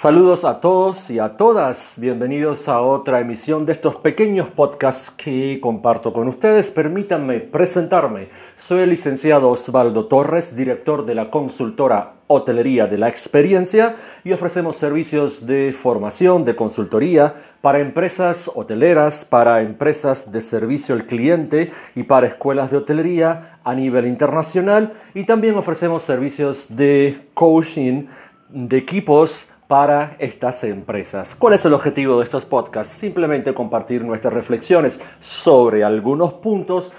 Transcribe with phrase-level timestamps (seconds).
[0.00, 1.92] Saludos a todos y a todas.
[1.98, 6.70] Bienvenidos a otra emisión de estos pequeños podcasts que comparto con ustedes.
[6.70, 8.28] Permítanme presentarme.
[8.58, 14.76] Soy el licenciado Osvaldo Torres, director de la consultora Hotelería de la Experiencia y ofrecemos
[14.76, 22.04] servicios de formación, de consultoría para empresas hoteleras, para empresas de servicio al cliente y
[22.04, 28.06] para escuelas de hotelería a nivel internacional y también ofrecemos servicios de coaching
[28.48, 31.36] de equipos para estas empresas.
[31.36, 32.92] ¿Cuál es el objetivo de estos podcasts?
[32.92, 36.90] Simplemente compartir nuestras reflexiones sobre algunos puntos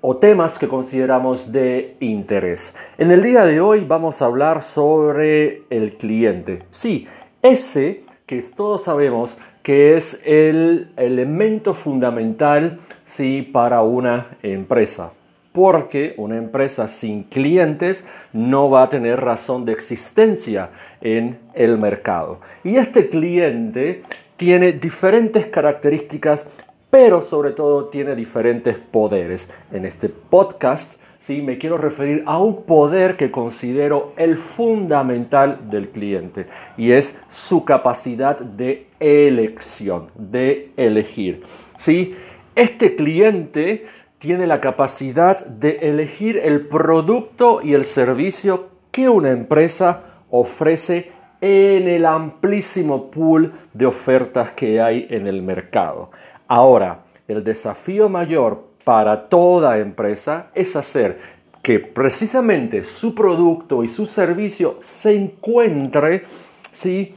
[0.00, 2.72] o temas que consideramos de interés.
[2.98, 6.62] En el día de hoy vamos a hablar sobre el cliente.
[6.70, 7.08] Sí,
[7.42, 15.10] ese que todos sabemos que es el elemento fundamental sí, para una empresa
[15.54, 22.40] porque una empresa sin clientes no va a tener razón de existencia en el mercado.
[22.64, 24.02] Y este cliente
[24.36, 26.44] tiene diferentes características,
[26.90, 29.48] pero sobre todo tiene diferentes poderes.
[29.72, 31.40] En este podcast ¿sí?
[31.40, 37.64] me quiero referir a un poder que considero el fundamental del cliente y es su
[37.64, 41.44] capacidad de elección, de elegir.
[41.76, 42.16] ¿sí?
[42.56, 43.86] Este cliente
[44.24, 51.86] tiene la capacidad de elegir el producto y el servicio que una empresa ofrece en
[51.86, 56.10] el amplísimo pool de ofertas que hay en el mercado.
[56.48, 61.20] Ahora, el desafío mayor para toda empresa es hacer
[61.62, 66.24] que precisamente su producto y su servicio se encuentre
[66.72, 67.14] ¿sí?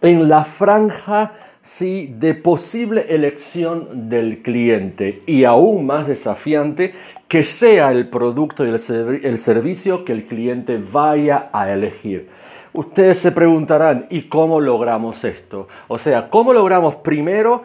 [0.00, 1.32] en la franja
[1.68, 2.14] ¿sí?
[2.18, 6.94] de posible elección del cliente y aún más desafiante
[7.28, 12.30] que sea el producto y el, servicio que el cliente vaya a elegir.
[12.72, 15.68] Ustedes se preguntarán, ¿y cómo logramos esto?
[15.88, 17.62] O sea, ¿cómo logramos primero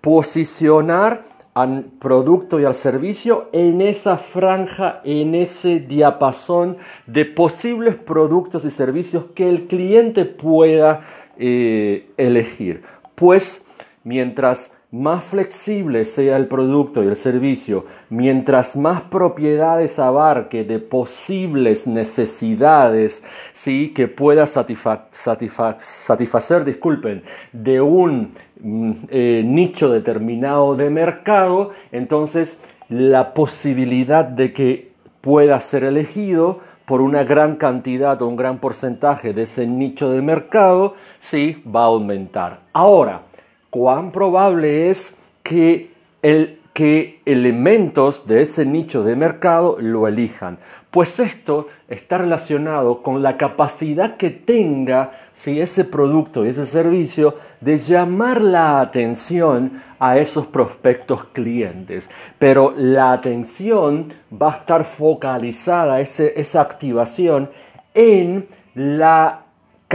[0.00, 1.24] posicionar
[1.54, 8.70] al producto y al servicio en esa franja, en ese diapasón de posibles productos y
[8.70, 11.00] servicios que el cliente pueda
[11.36, 12.93] eh, elegir?
[13.14, 13.64] Pues
[14.02, 21.88] mientras más flexible sea el producto y el servicio, mientras más propiedades abarque de posibles
[21.88, 23.92] necesidades ¿sí?
[23.92, 34.24] que pueda satisfacer, disculpen, de un mm, eh, nicho determinado de mercado, entonces la posibilidad
[34.24, 39.66] de que pueda ser elegido por una gran cantidad o un gran porcentaje de ese
[39.66, 42.60] nicho de mercado, sí va a aumentar.
[42.72, 43.22] Ahora,
[43.70, 45.90] ¿cuán probable es que,
[46.22, 50.58] el, que elementos de ese nicho de mercado lo elijan?
[50.90, 57.36] Pues esto está relacionado con la capacidad que tenga si ese producto y ese servicio
[57.60, 62.10] de llamar la atención a esos prospectos clientes.
[62.38, 67.50] Pero la atención va a estar focalizada, esa activación,
[67.94, 69.43] en la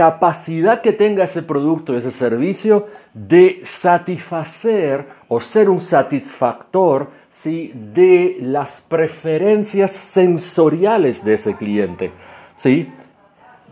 [0.00, 7.70] capacidad que tenga ese producto ese servicio de satisfacer o ser un satisfactor ¿sí?
[7.74, 12.12] de las preferencias sensoriales de ese cliente.
[12.56, 12.90] ¿sí?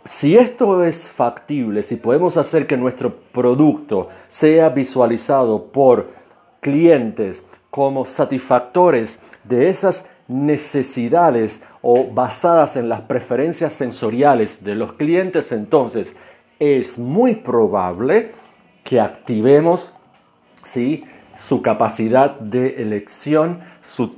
[0.04, 6.10] Si esto es factible, si podemos hacer que nuestro producto sea visualizado por
[6.60, 15.52] clientes como satisfactores de esas necesidades o basadas en las preferencias sensoriales de los clientes,
[15.52, 16.14] entonces
[16.58, 18.32] es muy probable
[18.84, 19.92] que activemos
[20.64, 21.04] ¿sí?
[21.36, 24.16] su capacidad de elección, su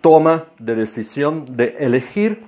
[0.00, 2.44] toma de decisión de elegir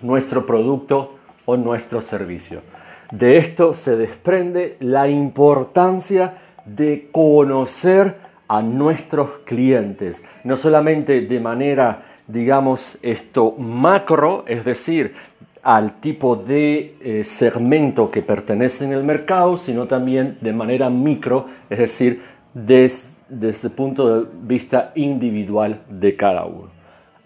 [0.00, 2.62] nuestro producto o nuestro servicio.
[3.10, 12.02] De esto se desprende la importancia de conocer a nuestros clientes, no solamente de manera,
[12.26, 15.14] digamos, esto macro, es decir,
[15.62, 21.46] al tipo de eh, segmento que pertenece en el mercado, sino también de manera micro,
[21.70, 26.70] es decir, desde, desde el punto de vista individual de cada uno.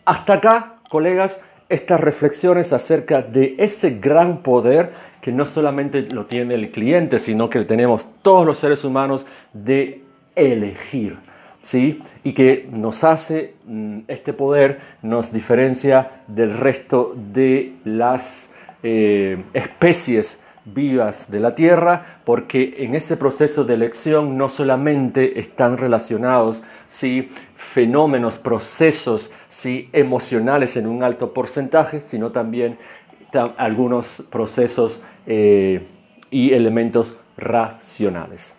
[0.05, 1.41] Hasta acá, colegas,
[1.71, 7.49] estas reflexiones acerca de ese gran poder que no solamente lo tiene el cliente, sino
[7.49, 10.04] que tenemos todos los seres humanos de
[10.37, 11.19] elegir.
[11.63, 12.03] ¿Sí?
[12.23, 18.51] Y que nos hace, mm, este poder nos diferencia del resto de las
[18.83, 25.77] eh, especies vivas de la Tierra, porque en ese proceso de elección no solamente están
[25.79, 27.31] relacionados ¿sí?
[27.57, 29.89] fenómenos, procesos ¿sí?
[29.93, 32.79] emocionales en un alto porcentaje, sino también
[33.57, 35.83] algunos procesos eh,
[36.31, 38.55] y elementos racionales.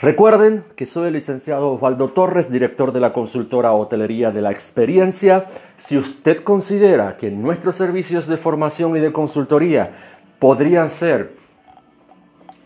[0.00, 5.46] Recuerden que soy el licenciado Osvaldo Torres, director de la consultora Hotelería de la Experiencia.
[5.76, 9.92] Si usted considera que nuestros servicios de formación y de consultoría
[10.40, 11.34] podrían ser